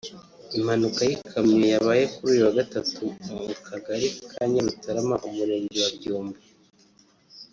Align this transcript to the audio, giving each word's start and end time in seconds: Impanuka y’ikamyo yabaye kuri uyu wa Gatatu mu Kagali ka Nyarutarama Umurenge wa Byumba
Impanuka 0.57 0.99
y’ikamyo 1.09 1.65
yabaye 1.75 2.03
kuri 2.13 2.29
uyu 2.33 2.43
wa 2.47 2.53
Gatatu 2.59 3.01
mu 3.33 3.41
Kagali 3.67 4.07
ka 4.31 4.41
Nyarutarama 4.51 5.15
Umurenge 5.27 5.77
wa 5.83 5.91
Byumba 5.97 6.39